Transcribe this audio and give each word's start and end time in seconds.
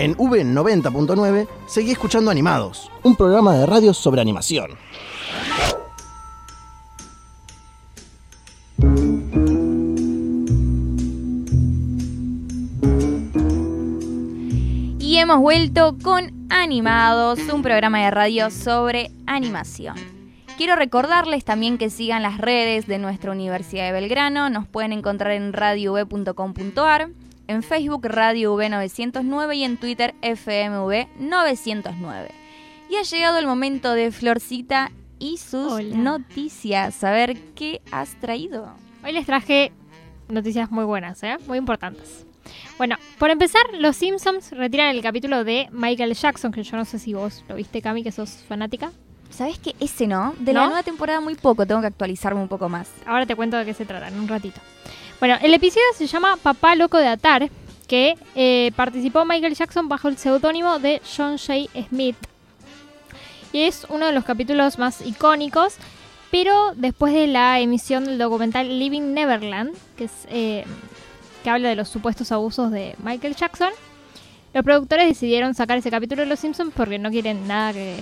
En 0.00 0.16
V90.9 0.16 1.46
seguí 1.66 1.90
escuchando 1.90 2.30
Animados, 2.30 2.90
un 3.02 3.16
programa 3.16 3.54
de 3.54 3.66
radio 3.66 3.92
sobre 3.92 4.22
animación. 4.22 4.70
Y 14.98 15.18
hemos 15.18 15.40
vuelto 15.40 15.98
con 16.02 16.46
Animados, 16.48 17.38
un 17.52 17.60
programa 17.60 18.02
de 18.02 18.10
radio 18.10 18.48
sobre 18.48 19.10
animación. 19.26 19.96
Quiero 20.56 20.76
recordarles 20.76 21.44
también 21.44 21.76
que 21.76 21.90
sigan 21.90 22.22
las 22.22 22.38
redes 22.38 22.86
de 22.86 22.96
nuestra 22.96 23.32
Universidad 23.32 23.84
de 23.84 23.92
Belgrano. 23.92 24.48
Nos 24.48 24.66
pueden 24.66 24.94
encontrar 24.94 25.32
en 25.32 25.52
radiov.com.ar, 25.52 27.10
en 27.50 27.64
Facebook 27.64 28.06
Radio 28.06 28.56
V909 28.56 29.56
y 29.56 29.64
en 29.64 29.76
Twitter 29.76 30.14
FMV 30.22 31.08
909. 31.18 32.30
Y 32.88 32.94
ha 32.94 33.02
llegado 33.02 33.38
el 33.38 33.46
momento 33.48 33.92
de 33.92 34.12
Florcita 34.12 34.92
y 35.18 35.36
sus 35.38 35.72
Hola. 35.72 35.96
noticias. 35.96 37.02
A 37.02 37.10
ver 37.10 37.36
qué 37.56 37.82
has 37.90 38.14
traído. 38.20 38.72
Hoy 39.04 39.10
les 39.10 39.26
traje 39.26 39.72
noticias 40.28 40.70
muy 40.70 40.84
buenas, 40.84 41.24
¿eh? 41.24 41.38
muy 41.48 41.58
importantes. 41.58 42.24
Bueno, 42.78 42.96
por 43.18 43.30
empezar, 43.30 43.62
los 43.72 43.96
Simpsons 43.96 44.52
retiran 44.52 44.94
el 44.94 45.02
capítulo 45.02 45.42
de 45.42 45.68
Michael 45.72 46.14
Jackson, 46.14 46.52
que 46.52 46.62
yo 46.62 46.76
no 46.76 46.84
sé 46.84 47.00
si 47.00 47.14
vos 47.14 47.44
lo 47.48 47.56
viste, 47.56 47.82
Cami, 47.82 48.04
que 48.04 48.12
sos 48.12 48.30
fanática. 48.48 48.92
¿Sabes 49.30 49.58
qué? 49.58 49.74
Ese 49.80 50.06
no. 50.06 50.34
De 50.38 50.52
la 50.52 50.66
nueva 50.66 50.84
temporada 50.84 51.20
muy 51.20 51.34
poco. 51.34 51.66
Tengo 51.66 51.80
que 51.80 51.88
actualizarme 51.88 52.40
un 52.40 52.48
poco 52.48 52.68
más. 52.68 52.88
Ahora 53.06 53.26
te 53.26 53.34
cuento 53.34 53.56
de 53.56 53.64
qué 53.64 53.74
se 53.74 53.86
trata 53.86 54.06
en 54.06 54.20
un 54.20 54.28
ratito. 54.28 54.60
Bueno, 55.20 55.36
el 55.42 55.52
episodio 55.52 55.84
se 55.94 56.06
llama 56.06 56.38
Papá 56.42 56.74
Loco 56.74 56.96
de 56.96 57.06
Atar, 57.06 57.50
que 57.86 58.16
eh, 58.34 58.72
participó 58.74 59.26
Michael 59.26 59.54
Jackson 59.54 59.86
bajo 59.86 60.08
el 60.08 60.16
seudónimo 60.16 60.78
de 60.78 61.02
John 61.04 61.36
J. 61.36 61.68
Smith. 61.90 62.16
Y 63.52 63.64
es 63.64 63.84
uno 63.90 64.06
de 64.06 64.12
los 64.12 64.24
capítulos 64.24 64.78
más 64.78 65.02
icónicos, 65.02 65.76
pero 66.30 66.72
después 66.74 67.12
de 67.12 67.26
la 67.26 67.60
emisión 67.60 68.06
del 68.06 68.16
documental 68.16 68.78
Living 68.78 69.12
Neverland, 69.12 69.76
que, 69.98 70.04
es, 70.04 70.12
eh, 70.30 70.64
que 71.44 71.50
habla 71.50 71.68
de 71.68 71.76
los 71.76 71.90
supuestos 71.90 72.32
abusos 72.32 72.70
de 72.70 72.94
Michael 73.04 73.36
Jackson, 73.36 73.72
los 74.54 74.64
productores 74.64 75.06
decidieron 75.06 75.52
sacar 75.54 75.76
ese 75.76 75.90
capítulo 75.90 76.22
de 76.22 76.28
Los 76.28 76.40
Simpsons 76.40 76.72
porque 76.74 76.98
no 76.98 77.10
quieren 77.10 77.46
nada 77.46 77.74
que, 77.74 78.00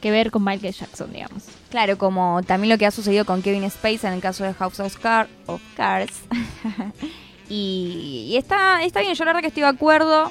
que 0.00 0.10
ver 0.10 0.30
con 0.30 0.44
Michael 0.44 0.74
Jackson, 0.74 1.12
digamos. 1.12 1.44
Claro, 1.70 1.96
como 1.98 2.42
también 2.42 2.70
lo 2.70 2.78
que 2.78 2.86
ha 2.86 2.90
sucedido 2.90 3.24
con 3.24 3.42
Kevin 3.42 3.64
Space 3.64 4.06
en 4.06 4.14
el 4.14 4.20
caso 4.20 4.44
de 4.44 4.54
House 4.54 4.80
of, 4.80 4.96
Car- 4.98 5.28
of 5.46 5.60
Cards. 5.76 6.20
y 7.48 8.26
y 8.30 8.36
está, 8.36 8.82
está 8.82 9.00
bien, 9.00 9.14
yo 9.14 9.24
la 9.24 9.30
verdad 9.30 9.40
que 9.42 9.48
estoy 9.48 9.62
de 9.62 9.68
acuerdo. 9.68 10.30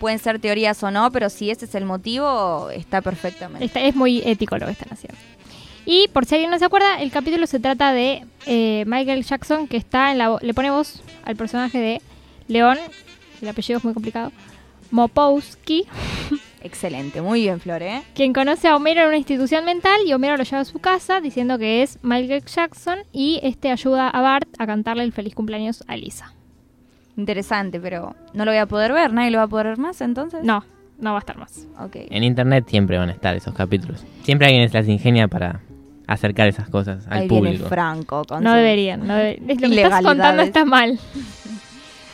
Pueden 0.00 0.18
ser 0.18 0.38
teorías 0.38 0.82
o 0.82 0.90
no, 0.90 1.10
pero 1.10 1.30
si 1.30 1.50
ese 1.50 1.64
es 1.64 1.74
el 1.74 1.86
motivo, 1.86 2.68
está 2.70 3.00
perfectamente. 3.00 3.64
Está- 3.64 3.80
es 3.80 3.94
muy 3.96 4.22
ético 4.26 4.58
lo 4.58 4.66
que 4.66 4.72
están 4.72 4.92
haciendo. 4.92 5.18
Y 5.86 6.08
por 6.08 6.26
si 6.26 6.34
alguien 6.34 6.50
no 6.50 6.58
se 6.58 6.64
acuerda, 6.66 7.00
el 7.00 7.10
capítulo 7.10 7.46
se 7.46 7.60
trata 7.60 7.92
de 7.92 8.26
eh, 8.44 8.84
Michael 8.86 9.24
Jackson 9.24 9.68
que 9.68 9.76
está 9.78 10.10
en 10.12 10.18
la 10.18 10.36
le 10.42 10.52
pone 10.52 10.70
voz 10.70 11.00
al 11.24 11.36
personaje 11.36 11.78
de 11.78 12.02
León, 12.48 12.76
el 13.40 13.48
apellido 13.48 13.78
es 13.78 13.84
muy 13.84 13.94
complicado, 13.94 14.32
Mopowski, 14.90 15.84
Excelente, 16.66 17.22
muy 17.22 17.42
bien, 17.42 17.60
Flor, 17.60 17.80
¿eh? 17.82 18.02
quien 18.14 18.32
conoce 18.32 18.66
a 18.66 18.74
Homero 18.74 19.02
en 19.02 19.08
una 19.08 19.16
institución 19.18 19.64
mental 19.64 19.98
y 20.04 20.12
Homero 20.12 20.36
lo 20.36 20.42
lleva 20.42 20.60
a 20.60 20.64
su 20.64 20.80
casa 20.80 21.20
diciendo 21.20 21.58
que 21.58 21.82
es 21.82 21.98
Michael 22.02 22.42
Jackson 22.44 22.98
y 23.12 23.38
este 23.44 23.70
ayuda 23.70 24.08
a 24.08 24.20
Bart 24.20 24.48
a 24.58 24.66
cantarle 24.66 25.04
el 25.04 25.12
feliz 25.12 25.34
cumpleaños 25.34 25.84
a 25.86 25.96
Lisa. 25.96 26.32
Interesante, 27.16 27.80
pero 27.80 28.14
no 28.34 28.44
lo 28.44 28.50
voy 28.50 28.58
a 28.58 28.66
poder 28.66 28.92
ver, 28.92 29.12
nadie 29.12 29.30
lo 29.30 29.38
va 29.38 29.44
a 29.44 29.48
poder 29.48 29.68
ver 29.68 29.78
más 29.78 30.00
entonces. 30.00 30.42
No, 30.44 30.64
no 30.98 31.10
va 31.12 31.18
a 31.18 31.20
estar 31.20 31.38
más. 31.38 31.66
Ok. 31.80 31.96
En 32.10 32.24
internet 32.24 32.64
siempre 32.68 32.98
van 32.98 33.08
a 33.08 33.12
estar 33.12 33.34
esos 33.36 33.54
capítulos. 33.54 34.04
Siempre 34.22 34.48
alguien 34.48 34.68
se 34.68 34.76
las 34.76 34.88
ingenia 34.88 35.28
para 35.28 35.60
acercar 36.06 36.46
esas 36.48 36.68
cosas 36.68 37.06
al 37.08 37.20
Ahí 37.22 37.28
viene 37.28 37.48
público. 37.50 37.68
Franco. 37.68 38.24
con 38.24 38.42
No 38.44 38.52
deberían. 38.54 39.06
No 39.06 39.14
debe- 39.14 39.38
lo 39.60 39.68
que 39.70 39.82
estás 39.82 40.02
contando 40.02 40.42
está 40.42 40.64
mal. 40.64 40.98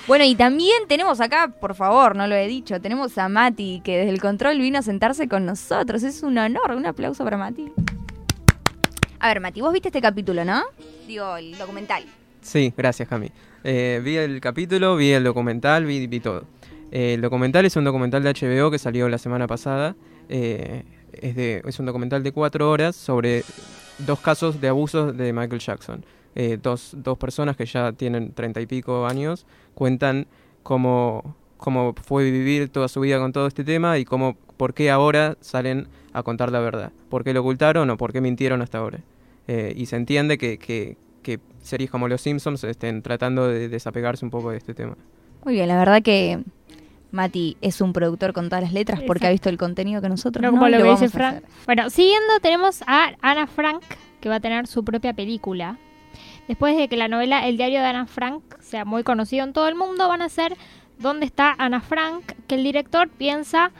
Bueno, 0.08 0.24
y 0.24 0.34
también 0.34 0.88
tenemos 0.88 1.20
acá, 1.20 1.48
por 1.60 1.76
favor, 1.76 2.16
no 2.16 2.26
lo 2.26 2.34
he 2.34 2.48
dicho, 2.48 2.80
tenemos 2.80 3.16
a 3.18 3.28
Mati, 3.28 3.80
que 3.84 3.98
desde 3.98 4.10
el 4.10 4.20
control 4.20 4.58
vino 4.58 4.78
a 4.78 4.82
sentarse 4.82 5.28
con 5.28 5.46
nosotros. 5.46 6.02
Es 6.02 6.24
un 6.24 6.38
honor, 6.38 6.72
un 6.72 6.86
aplauso 6.86 7.22
para 7.22 7.36
Mati. 7.36 7.70
A 9.20 9.28
ver, 9.28 9.40
Mati, 9.40 9.60
vos 9.60 9.72
viste 9.72 9.88
este 9.88 10.00
capítulo, 10.00 10.44
¿no? 10.44 10.64
Digo, 11.06 11.36
el 11.36 11.56
documental. 11.56 12.04
Sí, 12.40 12.74
gracias, 12.76 13.08
Cami. 13.08 13.30
Eh, 13.62 14.00
vi 14.02 14.16
el 14.16 14.40
capítulo, 14.40 14.96
vi 14.96 15.12
el 15.12 15.22
documental, 15.22 15.84
vi, 15.84 16.08
vi 16.08 16.19
todo. 16.19 16.46
Eh, 16.90 17.14
el 17.14 17.20
documental 17.20 17.64
es 17.64 17.76
un 17.76 17.84
documental 17.84 18.24
de 18.24 18.34
HBO 18.34 18.72
que 18.72 18.78
salió 18.78 19.08
la 19.08 19.19
semana 19.19 19.46
pasada. 19.46 19.94
Eh, 20.28 20.82
es, 21.12 21.36
de, 21.36 21.62
es 21.64 21.78
un 21.78 21.86
documental 21.86 22.24
de 22.24 22.32
cuatro 22.32 22.69
horas 22.69 22.96
sobre 22.96 23.44
dos 23.98 24.19
casos 24.19 24.60
de 24.60 24.66
abusos 24.66 25.16
de 25.16 25.32
Michael 25.32 25.60
Jackson. 25.60 26.04
Eh, 26.34 26.59
dos, 26.62 26.93
dos 26.97 27.19
personas 27.19 27.56
que 27.56 27.66
ya 27.66 27.93
tienen 27.93 28.32
treinta 28.32 28.60
y 28.60 28.66
pico 28.66 29.06
años 29.06 29.44
cuentan 29.75 30.26
cómo, 30.62 31.37
cómo 31.59 31.94
fue 32.03 32.25
vivir 32.31 32.69
toda 32.70 32.88
su 32.88 33.00
vida 33.00 33.19
con 33.19 33.32
todo 33.32 33.47
este 33.47 33.65
tema 33.65 33.98
y 33.98 34.04
cómo, 34.04 34.37
por 34.56 34.72
qué 34.72 34.91
ahora 34.91 35.37
salen 35.41 35.88
a 36.15 36.22
contar 36.22 36.50
la 36.50 36.60
verdad. 36.60 36.91
¿Por 37.10 37.22
qué 37.25 37.34
lo 37.34 37.41
ocultaron 37.41 37.88
o 37.91 37.97
por 37.97 38.12
qué 38.12 38.20
mintieron 38.20 38.62
hasta 38.62 38.78
ahora? 38.78 39.00
Eh, 39.48 39.72
y 39.76 39.87
se 39.87 39.97
entiende 39.97 40.38
que, 40.38 40.56
que, 40.59 40.97
que 41.22 41.38
series 41.62 41.91
como 41.91 42.09
Los 42.09 42.20
Simpsons 42.22 42.64
estén 42.64 43.03
tratando 43.03 43.49
de 43.49 43.69
desapegarse 43.69 44.25
un 44.25 44.31
poco 44.31 44.50
de 44.53 44.56
este 44.59 44.72
tema. 44.72 44.97
Muy 45.44 45.54
bien, 45.54 45.69
la 45.69 45.76
verdad 45.78 46.03
que 46.03 46.43
Mati 47.10 47.56
es 47.60 47.81
un 47.82 47.93
productor 47.93 48.32
con 48.32 48.49
todas 48.49 48.62
las 48.64 48.72
letras 48.72 49.00
porque 49.00 49.19
Exacto. 49.19 49.26
ha 49.26 49.31
visto 49.32 49.49
el 49.50 49.59
contenido 49.59 50.00
que 50.00 50.09
nosotros 50.09 50.43
No 50.43 50.53
no, 50.53 50.56
como 50.56 50.69
y 50.69 50.70
lo 50.70 50.78
lo 50.78 50.84
que 50.84 50.91
dice 50.93 51.09
vamos 51.09 51.14
a 51.14 51.19
Frank. 51.19 51.37
hacer. 51.37 51.49
Bueno, 51.66 51.91
siguiendo 51.91 52.32
tenemos 52.41 52.82
a 52.87 53.12
Ana 53.20 53.47
Frank, 53.47 53.82
que 54.20 54.28
va 54.31 54.37
a 54.37 54.41
tener 54.41 54.66
su 54.66 54.82
propia 54.84 55.12
película. 55.12 55.78
Después 56.49 56.77
de 56.77 56.89
que 56.89 56.97
la 56.97 57.09
novela 57.09 57.47
El 57.47 57.56
diario 57.56 57.81
de 57.81 57.87
Ana 57.87 58.06
Frank 58.06 58.43
sea 58.61 58.84
muy 58.84 59.03
conocido 59.05 59.45
en 59.45 59.53
todo 59.53 59.69
el 59.69 59.75
mundo, 59.75 60.09
van 60.09 60.23
a 60.23 60.28
ser 60.28 60.56
¿Dónde 60.99 61.27
está 61.27 61.55
Ana 61.59 61.81
Frank? 61.81 62.33
Que 62.47 62.55
el 62.55 62.62
director 62.62 63.09
piensa 63.09 63.73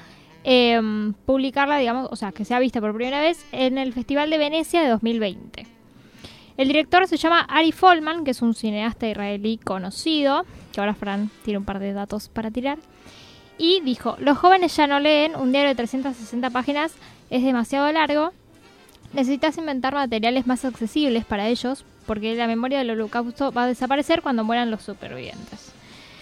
em, 0.43 1.13
publicarla, 1.13 1.79
digamos, 1.79 2.09
o 2.11 2.17
sea, 2.17 2.33
que 2.33 2.45
sea 2.45 2.59
vista 2.59 2.81
por 2.81 2.95
primera 2.95 3.21
vez 3.21 3.47
en 3.53 3.79
el 3.79 3.93
Festival 3.93 4.29
de 4.29 4.39
Venecia 4.39 4.83
de 4.83 4.89
2020. 4.89 5.67
El 6.57 6.69
director 6.69 7.07
se 7.07 7.17
llama 7.17 7.41
Ari 7.43 7.71
Folman, 7.73 8.25
que 8.25 8.33
es 8.33 8.43
un 8.43 8.55
cineasta 8.55 9.09
israelí 9.09 9.59
conocido, 9.59 10.45
que 10.73 10.81
ahora 10.81 10.95
Fran 10.95 11.31
tiene 11.45 11.59
un 11.59 11.65
par 11.65 11.79
de 11.79 11.93
datos 11.93 12.29
para 12.29 12.51
tirar. 12.51 12.79
Y 13.57 13.81
dijo, 13.83 14.17
los 14.19 14.37
jóvenes 14.37 14.77
ya 14.77 14.87
no 14.87 14.99
leen, 14.99 15.37
un 15.37 15.53
diario 15.53 15.71
de 15.71 15.77
360 15.77 16.51
páginas 16.51 16.93
es 17.31 17.45
demasiado 17.45 17.91
largo, 17.93 18.33
necesitas 19.13 19.59
inventar 19.59 19.95
materiales 19.95 20.47
más 20.47 20.65
accesibles 20.65 21.25
para 21.25 21.49
ellos, 21.49 21.85
porque 22.07 22.35
la 22.35 22.47
memoria 22.47 22.79
del 22.79 22.91
holocausto 22.91 23.53
va 23.53 23.65
a 23.65 23.67
desaparecer 23.67 24.23
cuando 24.23 24.45
mueran 24.45 24.71
los 24.71 24.83
supervivientes. 24.83 25.73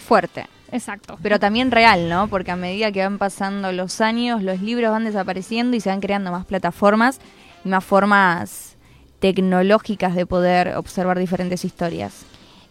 Fuerte, 0.07 0.47
Exacto. 0.73 1.19
pero 1.23 1.39
también 1.39 1.71
real, 1.71 2.09
¿no? 2.09 2.29
Porque 2.29 2.51
a 2.51 2.57
medida 2.57 2.91
que 2.91 3.03
van 3.03 3.19
pasando 3.19 3.73
los 3.73 4.01
años, 4.01 4.43
los 4.43 4.61
libros 4.61 4.91
van 4.91 5.05
desapareciendo 5.05 5.77
y 5.77 5.81
se 5.81 5.89
van 5.89 6.01
creando 6.01 6.33
más 6.33 6.47
plataformas 6.47 7.21
y 7.65 7.69
más 7.69 7.85
formas 7.85 8.77
tecnológicas 9.21 10.15
de 10.15 10.27
poder 10.27 10.77
observar 10.77 11.19
diferentes 11.19 11.65
historias. 11.65 12.25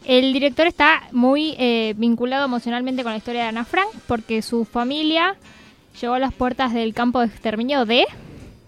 El 0.06 0.34
director 0.34 0.66
está 0.66 1.04
muy 1.12 1.56
eh, 1.60 1.94
vinculado 1.98 2.46
emocionalmente 2.46 3.04
con 3.04 3.12
la 3.12 3.18
historia 3.18 3.44
de 3.44 3.48
Ana 3.50 3.66
Frank, 3.66 3.90
porque 4.08 4.42
su 4.42 4.66
familia 4.66 5.36
llegó 6.02 6.14
a 6.14 6.20
las 6.20 6.34
puertas 6.34 6.74
del 6.74 6.94
campo 6.94 7.20
de 7.20 7.28
exterminio 7.28 7.86
de... 7.86 8.06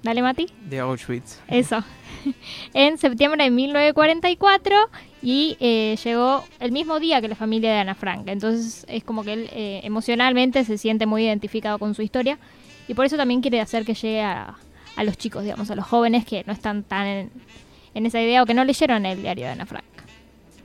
Dale, 0.04 0.22
Mati. 0.22 0.48
De 0.68 0.80
Auschwitz. 0.80 1.40
Eso. 1.48 1.84
en 2.74 2.98
septiembre 2.98 3.44
de 3.44 3.52
1944 3.52 4.76
y 5.22 5.58
eh, 5.60 5.96
llegó 6.04 6.44
el 6.60 6.72
mismo 6.72 7.00
día 7.00 7.22
que 7.22 7.28
la 7.28 7.36
familia 7.36 7.72
de 7.72 7.80
Ana 7.80 7.96
Frank. 7.96 8.28
Entonces 8.28 8.86
es 8.90 9.04
como 9.04 9.24
que 9.24 9.34
él 9.34 9.50
eh, 9.52 9.82
emocionalmente 9.84 10.64
se 10.64 10.78
siente 10.78 11.06
muy 11.06 11.26
identificado 11.26 11.78
con 11.78 11.94
su 11.94 12.02
historia 12.02 12.40
y 12.88 12.94
por 12.94 13.06
eso 13.06 13.18
también 13.18 13.42
quiere 13.42 13.62
hacer 13.62 13.86
que 13.86 13.94
llegue 13.94 14.22
a, 14.22 14.56
a 14.96 15.04
los 15.04 15.18
chicos, 15.18 15.44
digamos, 15.44 15.70
a 15.70 15.76
los 15.76 15.86
jóvenes 15.86 16.26
que 16.26 16.44
no 16.48 16.54
están 16.54 16.84
tan 16.84 17.06
en, 17.06 17.32
en 17.94 18.06
esa 18.06 18.22
idea 18.22 18.42
o 18.42 18.46
que 18.46 18.54
no 18.54 18.64
leyeron 18.64 19.06
el 19.06 19.22
diario 19.22 19.46
de 19.46 19.52
Ana 19.52 19.66
Frank. 19.66 19.84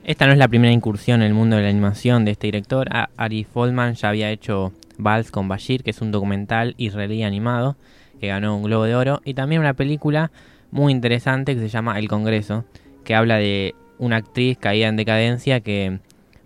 Esta 0.03 0.25
no 0.25 0.31
es 0.31 0.37
la 0.39 0.47
primera 0.47 0.73
incursión 0.73 1.21
en 1.21 1.27
el 1.27 1.33
mundo 1.33 1.57
de 1.57 1.63
la 1.63 1.69
animación 1.69 2.23
de 2.23 2.31
este 2.31 2.47
director. 2.47 2.87
Ari 3.17 3.43
Folman 3.43 3.95
ya 3.95 4.09
había 4.09 4.31
hecho 4.31 4.71
Vals 4.97 5.31
con 5.31 5.49
Bashir, 5.49 5.83
que 5.83 5.91
es 5.91 6.01
un 6.01 6.11
documental 6.11 6.75
israelí 6.77 7.23
animado 7.23 7.75
que 8.19 8.27
ganó 8.27 8.57
un 8.57 8.63
Globo 8.63 8.83
de 8.83 8.95
Oro, 8.95 9.21
y 9.23 9.33
también 9.33 9.61
una 9.61 9.73
película 9.73 10.31
muy 10.71 10.91
interesante 10.91 11.55
que 11.55 11.61
se 11.61 11.69
llama 11.69 11.99
El 11.99 12.07
Congreso, 12.07 12.65
que 13.03 13.15
habla 13.15 13.37
de 13.37 13.75
una 13.97 14.17
actriz 14.17 14.57
caída 14.57 14.87
en 14.87 14.95
decadencia 14.95 15.61
que 15.61 15.99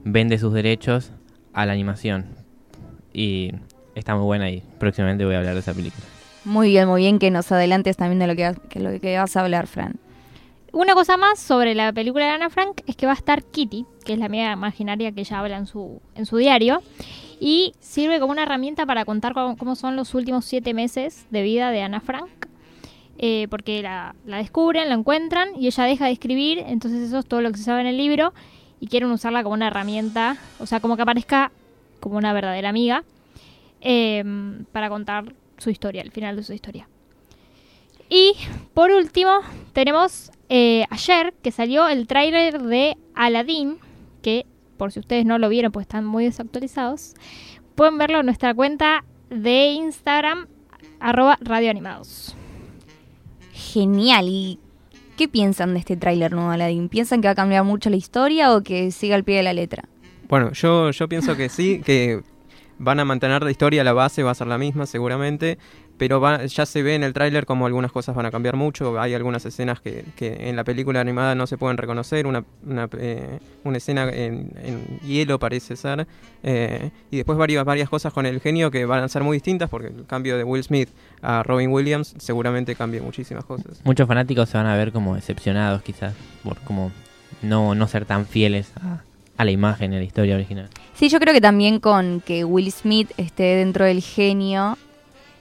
vende 0.03 0.37
sus 0.37 0.53
derechos 0.53 1.11
a 1.53 1.65
la 1.65 1.73
animación. 1.73 2.25
Y 3.13 3.51
está 3.95 4.15
muy 4.15 4.25
buena 4.25 4.49
y 4.49 4.63
próximamente 4.79 5.25
voy 5.25 5.35
a 5.35 5.39
hablar 5.39 5.53
de 5.53 5.59
esa 5.59 5.73
película. 5.73 6.03
Muy 6.45 6.69
bien, 6.69 6.87
muy 6.87 7.01
bien 7.01 7.19
que 7.19 7.29
nos 7.29 7.51
adelantes 7.51 7.97
también 7.97 8.19
de 8.19 8.27
lo 8.27 8.35
que, 8.35 8.55
que 8.69 8.79
lo 8.79 8.99
que 8.99 9.17
vas 9.17 9.35
a 9.35 9.41
hablar, 9.41 9.67
Fran. 9.67 9.99
Una 10.73 10.93
cosa 10.93 11.17
más 11.17 11.39
sobre 11.39 11.75
la 11.75 11.91
película 11.91 12.25
de 12.25 12.31
Ana 12.31 12.49
Frank 12.49 12.81
es 12.87 12.95
que 12.95 13.05
va 13.05 13.11
a 13.11 13.15
estar 13.15 13.43
Kitty, 13.43 13.85
que 14.05 14.13
es 14.13 14.19
la 14.19 14.25
amiga 14.25 14.53
imaginaria 14.53 15.11
que 15.11 15.21
ella 15.21 15.39
habla 15.39 15.57
en 15.57 15.65
su, 15.65 16.01
en 16.15 16.25
su 16.25 16.37
diario. 16.37 16.81
Y 17.43 17.73
sirve 17.79 18.19
como 18.19 18.33
una 18.33 18.43
herramienta 18.43 18.85
para 18.85 19.03
contar 19.03 19.33
cómo, 19.33 19.75
son 19.75 19.95
los 19.95 20.13
últimos 20.13 20.45
siete 20.45 20.75
meses 20.75 21.25
de 21.31 21.41
vida 21.41 21.71
de 21.71 21.81
Ana 21.81 21.99
Frank. 21.99 22.29
eh, 23.17 23.47
porque 23.49 23.81
la, 23.81 24.15
la 24.25 24.37
descubren, 24.37 24.89
la 24.89 24.95
encuentran 24.95 25.49
y 25.59 25.65
ella 25.65 25.85
deja 25.85 26.05
de 26.05 26.11
escribir, 26.11 26.59
entonces 26.59 27.01
eso 27.01 27.17
es 27.17 27.25
todo 27.25 27.41
lo 27.41 27.51
que 27.51 27.57
se 27.57 27.63
sabe 27.63 27.81
en 27.81 27.87
el 27.87 27.97
libro 27.97 28.31
y 28.79 28.87
quieren 28.87 29.09
usarla 29.09 29.41
como 29.41 29.55
una 29.55 29.67
herramienta, 29.67 30.37
o 30.59 30.67
sea, 30.67 30.79
como 30.79 30.95
que 30.95 31.01
aparezca 31.01 31.51
como 31.99 32.15
una 32.15 32.31
verdadera 32.31 32.69
amiga 32.69 33.03
eh, 33.81 34.23
para 34.71 34.89
contar 34.89 35.33
su 35.57 35.71
historia, 35.71 36.03
el 36.03 36.11
final 36.11 36.35
de 36.35 36.43
su 36.43 36.53
historia. 36.53 36.87
Y 38.07 38.33
por 38.75 38.91
último, 38.91 39.39
tenemos 39.73 40.31
eh, 40.49 40.85
ayer 40.91 41.33
que 41.41 41.51
salió 41.51 41.87
el 41.87 42.05
tráiler 42.05 42.61
de 42.61 42.97
Aladdin, 43.15 43.77
que 44.21 44.45
por 44.81 44.91
si 44.91 44.99
ustedes 44.99 45.27
no 45.27 45.37
lo 45.37 45.47
vieron, 45.47 45.71
pues 45.71 45.83
están 45.83 46.05
muy 46.05 46.23
desactualizados, 46.23 47.13
pueden 47.75 47.99
verlo 47.99 48.21
en 48.21 48.25
nuestra 48.25 48.51
cuenta 48.55 49.05
de 49.29 49.67
Instagram, 49.73 50.47
arroba 50.99 51.37
radioanimados. 51.39 52.35
Genial. 53.53 54.25
¿Y 54.27 54.57
qué 55.17 55.27
piensan 55.27 55.75
de 55.75 55.79
este 55.81 55.97
tráiler 55.97 56.31
nuevo, 56.31 56.49
Aladdin? 56.49 56.89
¿Piensan 56.89 57.21
que 57.21 57.27
va 57.27 57.33
a 57.33 57.35
cambiar 57.35 57.63
mucho 57.63 57.91
la 57.91 57.95
historia 57.95 58.55
o 58.55 58.63
que 58.63 58.89
siga 58.89 59.13
al 59.13 59.23
pie 59.23 59.37
de 59.37 59.43
la 59.43 59.53
letra? 59.53 59.87
Bueno, 60.27 60.51
yo, 60.53 60.89
yo 60.89 61.07
pienso 61.07 61.37
que 61.37 61.49
sí, 61.49 61.83
que 61.85 62.23
van 62.81 62.99
a 62.99 63.05
mantener 63.05 63.43
la 63.43 63.51
historia, 63.51 63.83
la 63.83 63.93
base 63.93 64.23
va 64.23 64.31
a 64.31 64.35
ser 64.35 64.47
la 64.47 64.57
misma 64.57 64.85
seguramente, 64.85 65.59
pero 65.97 66.43
ya 66.45 66.65
se 66.65 66.81
ve 66.81 66.95
en 66.95 67.03
el 67.03 67.13
tráiler 67.13 67.45
como 67.45 67.67
algunas 67.67 67.91
cosas 67.91 68.15
van 68.15 68.25
a 68.25 68.31
cambiar 68.31 68.55
mucho, 68.55 68.99
hay 68.99 69.13
algunas 69.13 69.45
escenas 69.45 69.79
que, 69.79 70.03
en 70.19 70.55
la 70.55 70.63
película 70.63 70.99
animada 70.99 71.35
no 71.35 71.45
se 71.45 71.57
pueden 71.57 71.77
reconocer, 71.77 72.25
una, 72.25 72.43
una, 72.65 72.89
eh, 72.97 73.39
una 73.63 73.77
escena 73.77 74.09
en, 74.09 74.51
en 74.63 74.99
hielo 75.01 75.37
parece 75.37 75.75
ser, 75.75 76.07
eh, 76.41 76.89
y 77.11 77.17
después 77.17 77.37
varias, 77.37 77.63
varias 77.65 77.87
cosas 77.87 78.11
con 78.13 78.25
el 78.25 78.39
genio 78.41 78.71
que 78.71 78.85
van 78.85 79.03
a 79.03 79.09
ser 79.09 79.21
muy 79.21 79.37
distintas, 79.37 79.69
porque 79.69 79.87
el 79.89 80.07
cambio 80.07 80.37
de 80.37 80.43
Will 80.43 80.63
Smith 80.63 80.89
a 81.21 81.43
Robin 81.43 81.71
Williams 81.71 82.15
seguramente 82.17 82.73
cambia 82.75 83.01
muchísimas 83.03 83.45
cosas. 83.45 83.81
Muchos 83.83 84.07
fanáticos 84.07 84.49
se 84.49 84.57
van 84.57 84.65
a 84.65 84.75
ver 84.75 84.91
como 84.91 85.13
decepcionados 85.13 85.83
quizás 85.83 86.15
por 86.43 86.57
como 86.61 86.91
no, 87.43 87.75
no 87.75 87.87
ser 87.87 88.05
tan 88.05 88.25
fieles 88.25 88.71
a, 88.77 89.03
a 89.41 89.45
la 89.45 89.51
imagen, 89.51 89.93
a 89.93 89.97
la 89.97 90.03
historia 90.03 90.35
original. 90.35 90.69
Sí, 90.93 91.09
yo 91.09 91.19
creo 91.19 91.33
que 91.33 91.41
también 91.41 91.79
con 91.79 92.21
que 92.21 92.45
Will 92.45 92.71
Smith 92.71 93.11
esté 93.17 93.43
dentro 93.55 93.85
del 93.85 94.01
genio, 94.01 94.77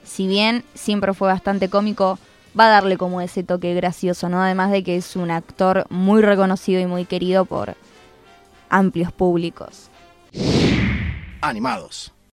si 0.03 0.27
bien 0.27 0.63
siempre 0.73 1.13
fue 1.13 1.27
bastante 1.27 1.69
cómico, 1.69 2.17
va 2.59 2.65
a 2.65 2.69
darle 2.69 2.97
como 2.97 3.21
ese 3.21 3.43
toque 3.43 3.73
gracioso, 3.73 4.27
¿no? 4.27 4.41
Además 4.41 4.71
de 4.71 4.83
que 4.83 4.95
es 4.97 5.15
un 5.15 5.31
actor 5.31 5.85
muy 5.89 6.21
reconocido 6.21 6.81
y 6.81 6.85
muy 6.85 7.05
querido 7.05 7.45
por 7.45 7.75
amplios 8.69 9.11
públicos. 9.11 9.89
Animados. 11.41 12.11